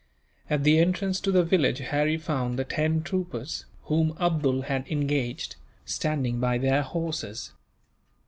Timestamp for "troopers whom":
3.03-4.17